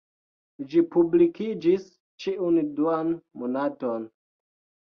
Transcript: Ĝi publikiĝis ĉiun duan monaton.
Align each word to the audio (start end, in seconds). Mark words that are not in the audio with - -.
Ĝi 0.71 0.81
publikiĝis 0.95 1.85
ĉiun 2.25 2.57
duan 2.81 3.15
monaton. 3.43 4.13